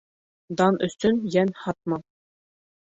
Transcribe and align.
Дан 0.61 0.79
өсөн 0.87 1.21
йән 1.37 1.55
һатма. 1.67 2.05